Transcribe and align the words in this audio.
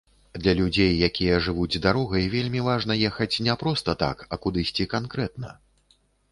Для 0.43 0.53
людзей, 0.59 0.91
якія 1.07 1.35
жывуць 1.47 1.81
дарогай, 1.83 2.25
вельмі 2.37 2.65
важна 2.69 2.97
ехаць 3.11 3.29
не 3.51 3.59
проста 3.65 3.97
так, 4.07 4.27
а 4.33 4.43
кудысьці 4.47 4.91
канкрэтна. 4.99 5.57